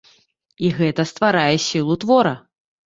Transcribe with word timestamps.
І 0.65 0.71
гэта 0.79 1.07
стварае 1.11 1.47
сілу 1.71 2.01
твора. 2.07 2.33